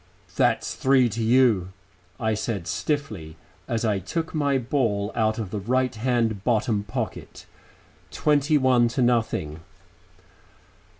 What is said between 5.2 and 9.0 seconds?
of the right hand bottom pocket. "Twenty one